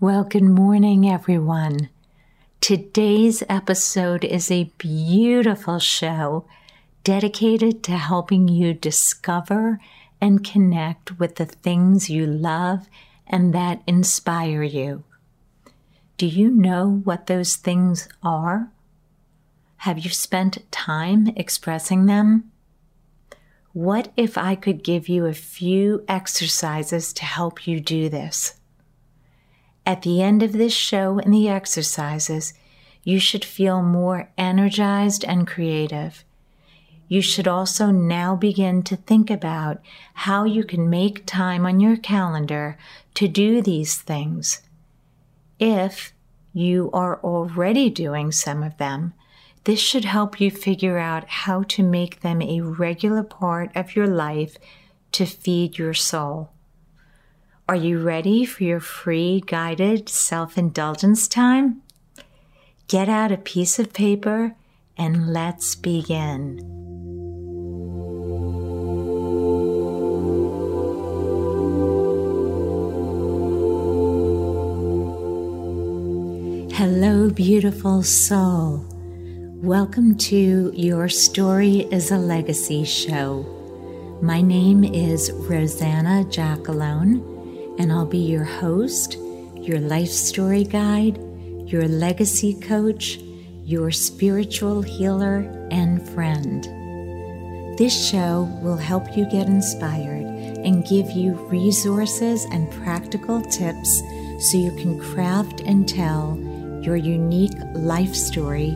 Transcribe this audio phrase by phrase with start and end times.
[0.00, 1.88] Well, good morning, everyone.
[2.60, 6.44] Today's episode is a beautiful show
[7.02, 9.80] dedicated to helping you discover
[10.20, 12.88] and connect with the things you love
[13.26, 15.02] and that inspire you.
[16.16, 18.70] Do you know what those things are?
[19.78, 22.52] Have you spent time expressing them?
[23.72, 28.57] What if I could give you a few exercises to help you do this?
[29.88, 32.52] At the end of this show and the exercises,
[33.04, 36.26] you should feel more energized and creative.
[37.08, 39.80] You should also now begin to think about
[40.12, 42.76] how you can make time on your calendar
[43.14, 44.60] to do these things.
[45.58, 46.12] If
[46.52, 49.14] you are already doing some of them,
[49.64, 54.06] this should help you figure out how to make them a regular part of your
[54.06, 54.58] life
[55.12, 56.50] to feed your soul.
[57.70, 61.82] Are you ready for your free guided self indulgence time?
[62.86, 64.56] Get out a piece of paper
[64.96, 66.60] and let's begin.
[76.72, 78.82] Hello, beautiful soul.
[79.60, 83.44] Welcome to Your Story is a Legacy show.
[84.22, 87.37] My name is Rosanna Giacalone
[87.78, 89.16] and I'll be your host,
[89.54, 91.18] your life story guide,
[91.66, 93.18] your legacy coach,
[93.64, 95.40] your spiritual healer,
[95.70, 96.64] and friend.
[97.78, 100.26] This show will help you get inspired
[100.64, 104.02] and give you resources and practical tips
[104.40, 106.36] so you can craft and tell
[106.82, 108.70] your unique life story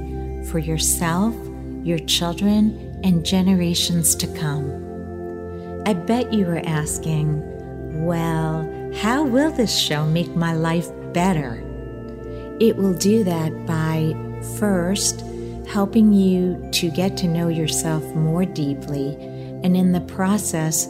[0.50, 1.34] for yourself,
[1.83, 4.70] your children, and generations to come.
[5.86, 8.62] I bet you are asking, well,
[8.96, 11.62] how will this show make my life better?
[12.60, 14.14] It will do that by
[14.58, 15.24] first
[15.66, 19.17] helping you to get to know yourself more deeply,
[19.64, 20.89] and in the process,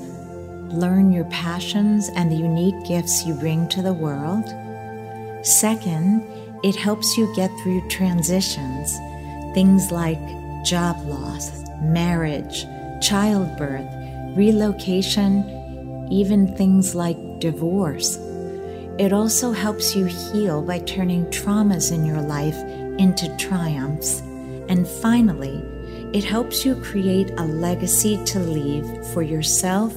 [0.73, 4.45] learn your passions and the unique gifts you bring to the world.
[5.47, 6.27] Second,
[6.65, 8.97] it helps you get through transitions,
[9.55, 10.21] things like
[10.65, 12.65] job loss, marriage,
[13.01, 13.87] childbirth,
[14.37, 18.19] relocation, even things like divorce.
[18.99, 22.57] It also helps you heal by turning traumas in your life
[22.99, 24.21] into triumphs.
[24.69, 25.59] And finally,
[26.15, 29.93] it helps you create a legacy to leave for yourself,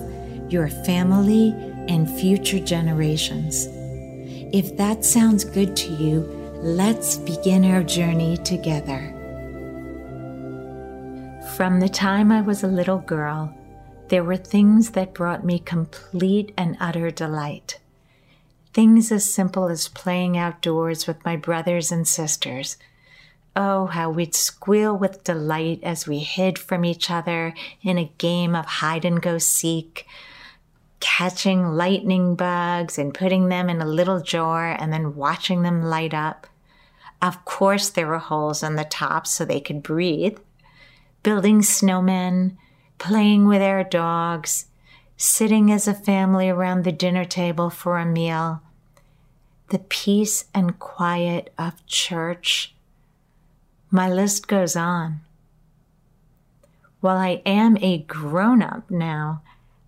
[0.50, 1.54] your family,
[1.88, 3.68] and future generations.
[4.52, 6.22] If that sounds good to you,
[6.64, 9.12] let's begin our journey together.
[11.56, 13.54] From the time I was a little girl,
[14.10, 17.80] there were things that brought me complete and utter delight.
[18.74, 22.78] Things as simple as playing outdoors with my brothers and sisters.
[23.56, 28.54] Oh, how we'd squeal with delight as we hid from each other in a game
[28.54, 30.06] of hide and go seek,
[31.00, 36.14] catching lightning bugs and putting them in a little jar and then watching them light
[36.14, 36.48] up.
[37.22, 40.38] Of course, there were holes on the top so they could breathe.
[41.24, 42.58] Building snowmen,
[42.98, 44.66] playing with our dogs,
[45.18, 48.62] sitting as a family around the dinner table for a meal,
[49.70, 52.74] the peace and quiet of church.
[53.90, 55.22] My list goes on.
[57.02, 59.42] While I am a grown up now,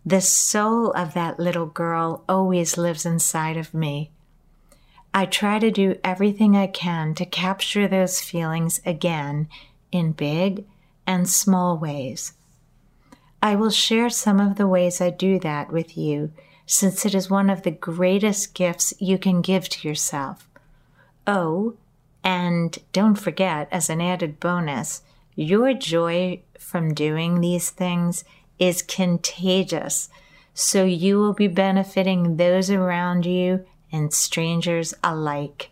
[0.06, 4.12] the soul of that little girl always lives inside of me.
[5.14, 9.50] I try to do everything I can to capture those feelings again
[9.92, 10.66] in big
[11.06, 12.34] and small ways.
[13.42, 16.32] I will share some of the ways I do that with you,
[16.66, 20.48] since it is one of the greatest gifts you can give to yourself.
[21.26, 21.76] Oh,
[22.24, 25.02] and don't forget, as an added bonus,
[25.36, 28.24] your joy from doing these things
[28.60, 30.10] is contagious,
[30.54, 35.70] so you will be benefiting those around you and strangers alike.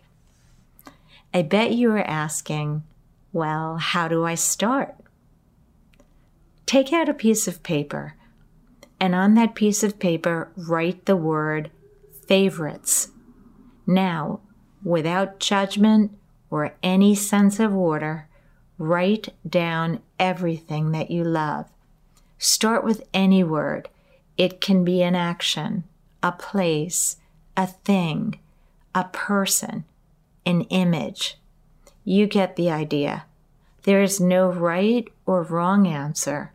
[1.34, 2.84] I bet you are asking,
[3.32, 4.94] well, how do I start?
[6.66, 8.14] Take out a piece of paper
[9.00, 11.70] and on that piece of paper write the word
[12.26, 13.08] favorites.
[13.86, 14.40] Now,
[14.82, 16.12] without judgment
[16.50, 18.28] or any sense of order,
[18.78, 21.66] write down everything that you love.
[22.38, 23.88] Start with any word.
[24.36, 25.84] It can be an action,
[26.22, 27.16] a place,
[27.56, 28.38] a thing,
[28.94, 29.84] a person,
[30.44, 31.38] an image.
[32.04, 33.24] You get the idea.
[33.84, 36.52] There is no right or wrong answer.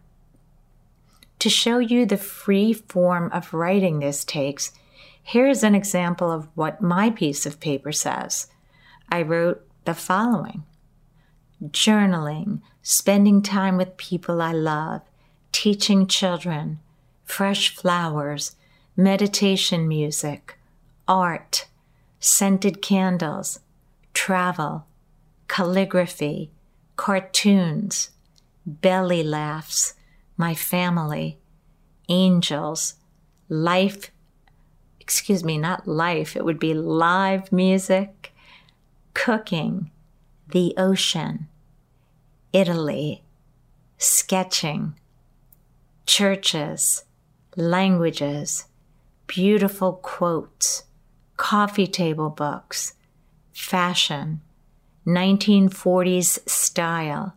[1.41, 4.73] To show you the free form of writing this takes,
[5.23, 8.45] Here's an example of what my piece of paper says.
[9.09, 10.65] I wrote the following
[11.63, 15.01] journaling, spending time with people I love,
[15.51, 16.79] teaching children,
[17.23, 18.55] fresh flowers,
[18.95, 20.59] meditation music,
[21.07, 21.65] art,
[22.19, 23.59] scented candles,
[24.13, 24.85] travel,
[25.47, 26.51] calligraphy,
[26.97, 28.11] cartoons,
[28.63, 29.95] belly laughs,
[30.41, 31.37] my family,
[32.09, 32.95] angels,
[33.47, 34.09] life,
[34.99, 38.33] excuse me, not life, it would be live music,
[39.13, 39.91] cooking,
[40.49, 41.47] the ocean,
[42.51, 43.23] Italy,
[43.99, 44.95] sketching,
[46.07, 47.03] churches,
[47.55, 48.65] languages,
[49.27, 50.85] beautiful quotes,
[51.37, 52.95] coffee table books,
[53.53, 54.41] fashion,
[55.05, 57.35] 1940s style,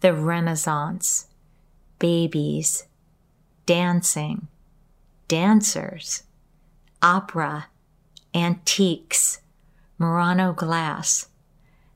[0.00, 1.26] the Renaissance,
[2.02, 2.88] babies,
[3.64, 4.48] dancing,
[5.28, 6.24] dancers,
[7.00, 7.68] opera,
[8.34, 9.40] antiques,
[9.98, 11.28] Murano glass.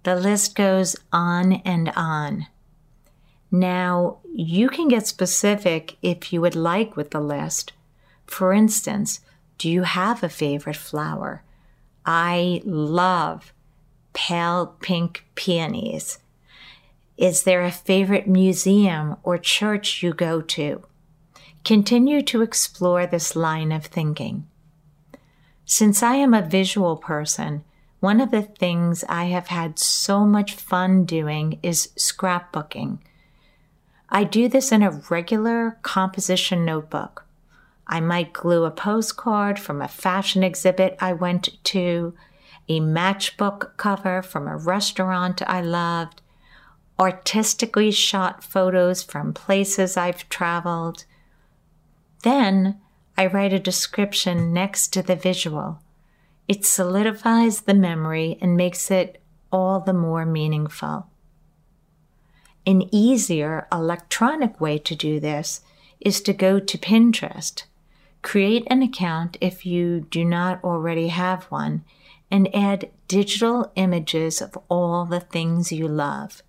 [0.04, 2.46] The list goes on and on.
[3.50, 7.72] Now, you can get specific if you would like with the list.
[8.26, 9.18] For instance,
[9.58, 11.42] do you have a favorite flower?
[12.04, 13.52] I love
[14.12, 16.20] pale pink peonies.
[17.16, 20.82] Is there a favorite museum or church you go to?
[21.64, 24.46] Continue to explore this line of thinking.
[25.64, 27.64] Since I am a visual person,
[28.00, 32.98] one of the things I have had so much fun doing is scrapbooking.
[34.10, 37.24] I do this in a regular composition notebook.
[37.86, 42.14] I might glue a postcard from a fashion exhibit I went to,
[42.68, 46.20] a matchbook cover from a restaurant I loved,
[46.98, 51.04] artistically shot photos from places I've traveled.
[52.22, 52.80] Then
[53.16, 55.80] I write a description next to the visual.
[56.48, 59.20] It solidifies the memory and makes it
[59.50, 61.08] all the more meaningful.
[62.66, 65.60] An easier electronic way to do this
[66.00, 67.64] is to go to Pinterest.
[68.22, 71.84] Create an account if you do not already have one
[72.30, 76.42] and add digital images of all the things you love.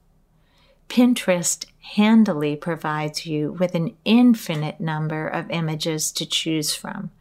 [0.90, 7.12] Pinterest handily provides you with an infinite number of images to choose from.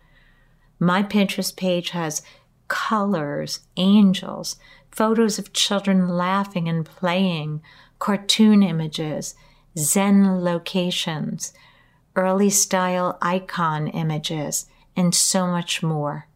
[0.79, 2.23] My Pinterest page has
[2.69, 4.57] colors, angels,
[4.91, 7.63] photos of children laughing and playing,
[7.99, 9.35] cartoon images,
[9.79, 11.53] Zen locations,
[12.15, 14.67] early style icon images,
[14.97, 16.27] and so much more.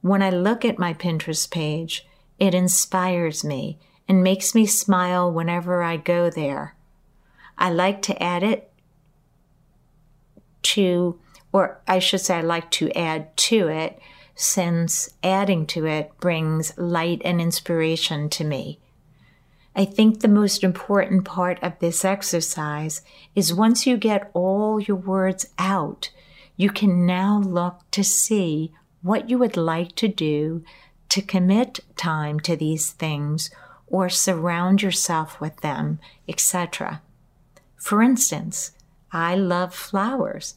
[0.00, 2.06] When I look at my Pinterest page,
[2.38, 3.78] it inspires me
[4.12, 6.76] and makes me smile whenever I go there.
[7.56, 8.70] I like to add it
[10.74, 11.18] to,
[11.50, 13.98] or I should say, I like to add to it,
[14.34, 18.80] since adding to it brings light and inspiration to me.
[19.74, 23.00] I think the most important part of this exercise
[23.34, 26.10] is once you get all your words out,
[26.58, 30.62] you can now look to see what you would like to do
[31.08, 33.50] to commit time to these things
[33.92, 37.02] or surround yourself with them, etc.
[37.76, 38.72] For instance,
[39.12, 40.56] I love flowers.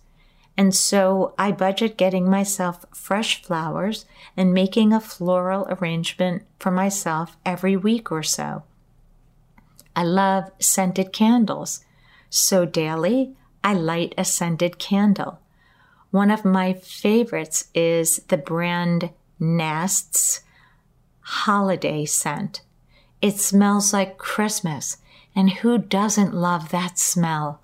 [0.58, 4.06] And so I budget getting myself fresh flowers
[4.38, 8.64] and making a floral arrangement for myself every week or so.
[9.98, 11.84] I love scented candles.
[12.30, 15.40] So daily, I light a scented candle.
[16.12, 20.42] One of my favorites is the brand Nest's
[21.20, 22.62] holiday scent.
[23.26, 24.98] It smells like Christmas,
[25.36, 27.60] and who doesn't love that smell?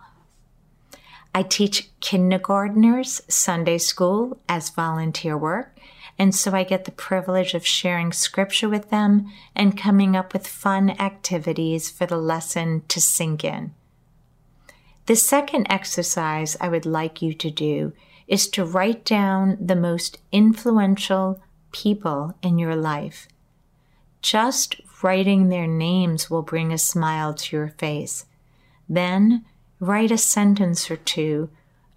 [1.35, 5.77] I teach kindergarteners Sunday school as volunteer work,
[6.17, 10.47] and so I get the privilege of sharing scripture with them and coming up with
[10.47, 13.75] fun activities for the lesson to sink in.
[15.05, 17.93] The second exercise I would like you to do
[18.27, 21.39] is to write down the most influential
[21.71, 23.27] people in your life.
[24.21, 28.25] Just writing their names will bring a smile to your face.
[28.87, 29.45] Then
[29.79, 31.49] write a sentence or two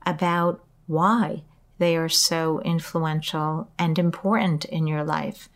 [0.07, 1.43] about why
[1.79, 5.49] they are so influential and important in your life.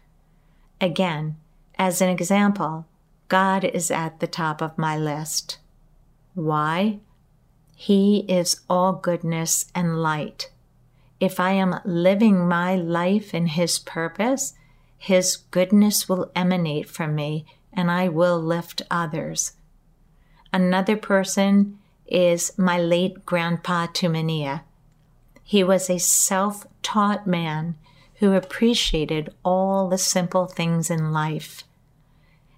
[0.80, 1.36] Again,
[1.78, 2.86] as an example,
[3.28, 5.58] God is at the top of my list.
[6.34, 6.98] Why?
[7.74, 10.50] He is all goodness and light.
[11.20, 14.54] If I am living my life in His purpose,
[14.98, 19.52] His goodness will emanate from me and I will lift others.
[20.52, 24.62] Another person is my late grandpa Tumania.
[25.42, 27.76] He was a self taught man
[28.16, 31.62] who appreciated all the simple things in life.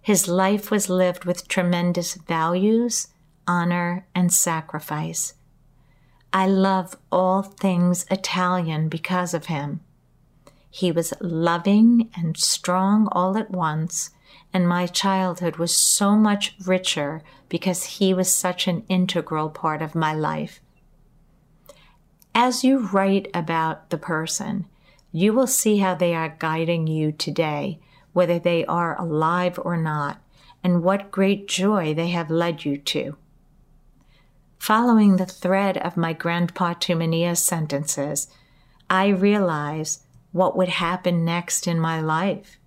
[0.01, 3.09] His life was lived with tremendous values,
[3.47, 5.35] honor, and sacrifice.
[6.33, 9.81] I love all things Italian because of him.
[10.71, 14.11] He was loving and strong all at once,
[14.53, 19.95] and my childhood was so much richer because he was such an integral part of
[19.95, 20.61] my life.
[22.35, 24.67] As you write about the person,
[25.13, 27.81] you will see how they are guiding you today,
[28.13, 30.23] whether they are alive or not,
[30.63, 33.17] and what great joy they have led you to.
[34.59, 38.29] Following the thread of my Grandpa Tumania's sentences,
[38.89, 42.59] I realized what would happen next in my life.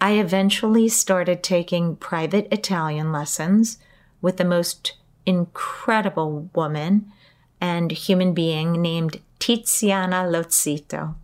[0.00, 3.78] I eventually started taking private Italian lessons
[4.20, 7.12] with the most incredible woman
[7.60, 11.16] and human being named Tiziana Lozito.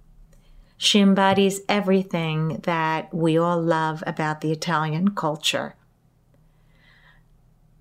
[0.76, 5.76] She embodies everything that we all love about the Italian culture.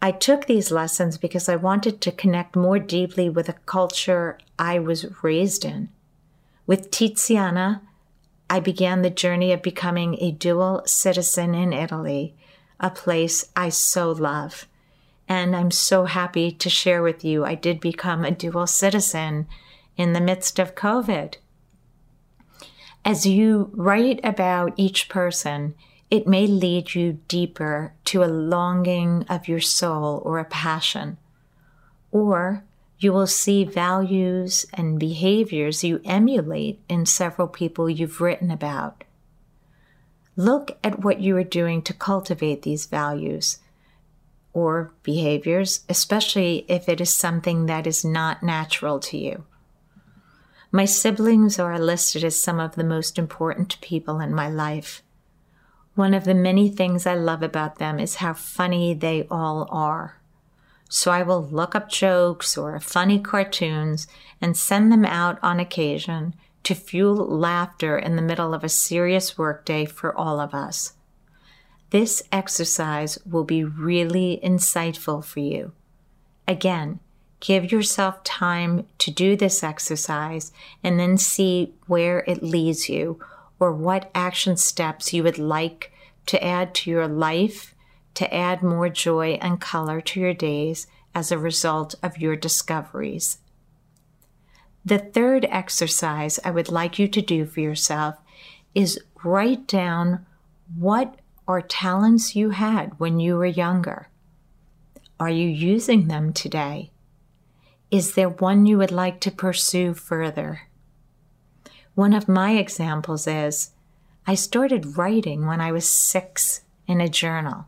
[0.02, 4.80] I took these lessons because I wanted to connect more deeply with a culture I
[4.80, 5.90] was raised in.
[6.66, 7.82] With Tiziana,
[8.50, 12.36] I began the journey of becoming a dual citizen in Italy,
[12.80, 14.66] a place I so love.
[15.28, 19.48] And I'm so happy to share with you I did become a dual citizen
[19.98, 21.36] in the midst of COVID.
[23.06, 25.76] As you write about each person,
[26.10, 31.18] it may lead you deeper to a longing of your soul or a passion.
[32.12, 32.64] Or
[33.00, 39.04] you will see values and behaviors you emulate in several people you've written about.
[40.36, 43.60] Look at what you are doing to cultivate these values
[44.54, 49.46] or behaviors, especially if it is something that is not natural to you.
[50.72, 55.04] My siblings are listed as some of the most important people in my life.
[55.96, 60.20] One of the many things I love about them is how funny they all are.
[60.96, 64.06] So I will look up jokes or funny cartoons
[64.40, 69.36] and send them out on occasion to fuel laughter in the middle of a serious
[69.36, 70.94] workday for all of us.
[71.90, 75.72] This exercise will be really insightful for you.
[76.48, 77.00] Again,
[77.40, 80.52] give yourself time to do this exercise
[80.84, 83.20] and then see where it leads you
[83.60, 85.92] or what action steps you would like
[86.28, 87.73] to add to your life
[88.16, 93.40] to add more joy and color to your days as a result of your discoveries.
[94.86, 98.16] The third exercise I would like you to do for yourself
[98.76, 100.26] is write down
[100.76, 104.10] what are talents you had when you were younger.
[105.20, 106.92] Are you using them today?
[107.92, 110.64] Is there one you would like to pursue further?
[111.96, 113.72] One of my examples is
[114.26, 117.68] I started writing when I was six in a journal.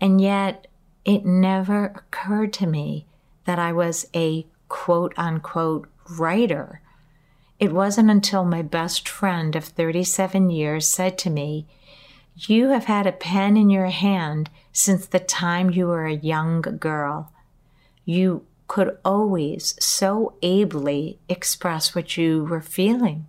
[0.00, 0.66] And yet,
[1.04, 3.06] it never occurred to me
[3.44, 6.80] that I was a quote unquote writer.
[7.58, 11.66] It wasn't until my best friend of 37 years said to me,
[12.34, 16.62] You have had a pen in your hand since the time you were a young
[16.62, 17.32] girl.
[18.04, 23.26] You could always so ably express what you were feeling.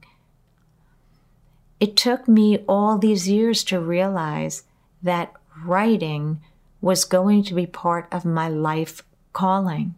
[1.80, 4.63] It took me all these years to realize
[5.01, 5.34] that
[5.66, 6.40] writing
[6.81, 9.95] was going to be part of my life calling.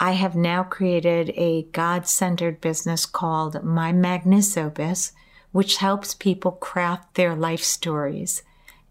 [0.00, 5.12] I have now created a God centered business called My Magnus Opus,
[5.52, 8.42] which helps people craft their life stories,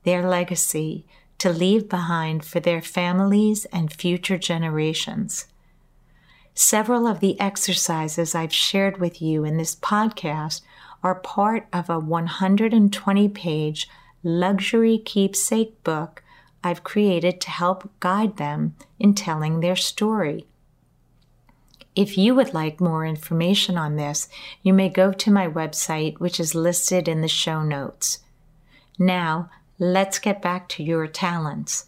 [0.04, 1.06] their legacy
[1.40, 5.48] to leave behind for their families and future generations.
[6.56, 10.62] Several of the exercises I've shared with you in this podcast
[11.04, 13.90] are part of a 120 page
[14.24, 16.23] luxury keepsake book
[16.64, 20.46] I've created to help guide them in telling their story.
[21.96, 24.28] If you would like more information on this,
[24.64, 28.20] you may go to my website, which is listed in the show notes.
[28.98, 31.88] Now, let's get back to your talents.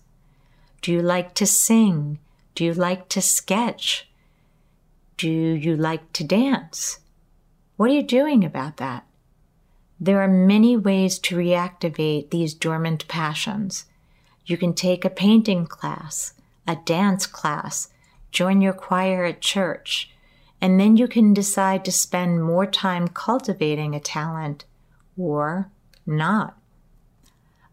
[0.82, 2.20] Do you like to sing?
[2.54, 4.08] Do you like to sketch?
[5.18, 7.00] Do you like to dance?
[7.78, 9.06] What are you doing about that?
[10.00, 13.86] There are many ways to reactivate these dormant passions.
[14.46, 16.34] You can take a painting class,
[16.68, 17.90] a dance class,
[18.32, 20.12] join your choir at church,
[20.62, 24.66] and then you can decide to spend more time cultivating a talent
[25.18, 25.70] or
[26.06, 26.58] not.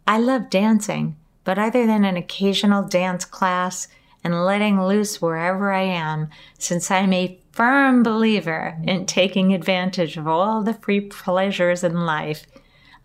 [0.07, 3.89] I love dancing, but other than an occasional dance class
[4.25, 10.27] and letting loose wherever I am, since I'm a firm believer in taking advantage of
[10.27, 12.47] all the free pleasures in life.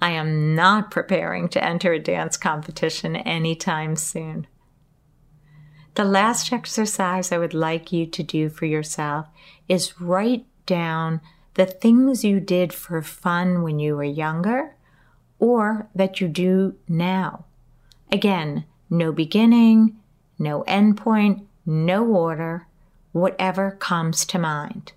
[0.02, 4.48] I am not preparing to enter a dance competition anytime soon.
[5.96, 9.28] The last exercise I would like you to do for yourself
[9.68, 11.22] is write down
[11.56, 14.76] the things you did for fun when you were younger
[15.40, 17.46] or that you do now.
[18.12, 19.98] Again, no beginning,
[20.38, 22.68] no endpoint, no order,
[23.12, 24.94] whatever comes to mind.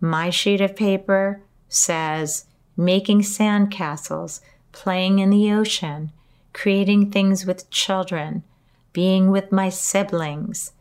[0.00, 2.46] My sheet of paper says
[2.78, 6.12] making sandcastles, playing in the ocean,
[6.52, 8.44] creating things with children,
[8.92, 10.72] being with my siblings,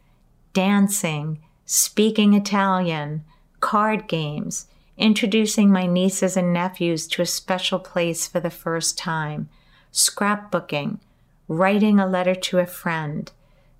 [0.53, 3.23] dancing, speaking Italian,
[3.59, 9.49] card games, introducing my nieces and nephews to a special place for the first time,
[9.91, 10.99] scrapbooking,
[11.47, 13.31] writing a letter to a friend,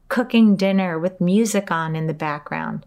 [0.09, 2.83] cooking dinner with music on in the background,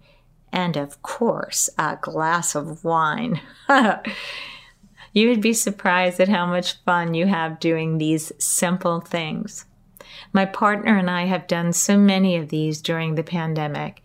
[0.52, 3.40] and of course, a glass of wine.
[5.12, 9.64] you would be surprised at how much fun you have doing these simple things.
[10.32, 14.02] My partner and I have done so many of these during the pandemic,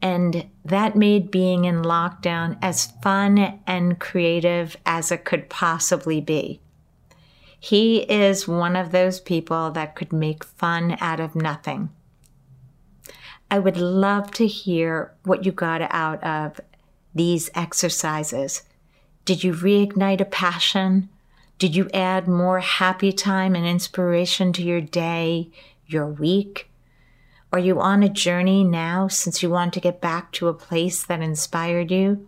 [0.00, 6.60] and that made being in lockdown as fun and creative as it could possibly be.
[7.60, 11.90] He is one of those people that could make fun out of nothing.
[13.50, 16.60] I would love to hear what you got out of
[17.14, 18.62] these exercises.
[19.28, 21.10] Did you reignite a passion?
[21.58, 25.50] Did you add more happy time and inspiration to your day,
[25.86, 26.70] your week?
[27.52, 31.04] Are you on a journey now since you want to get back to a place
[31.04, 32.26] that inspired you?